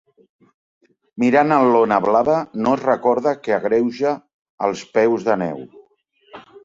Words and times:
Mirant 1.23 1.51
en 1.57 1.65
l'ona 1.75 1.99
blava, 2.05 2.37
no 2.63 2.73
es 2.77 2.81
recorda 2.87 3.35
que 3.43 3.55
agreuja 3.59 4.15
els 4.69 4.83
peus 4.97 5.27
de 5.29 5.37
neu. 5.43 5.63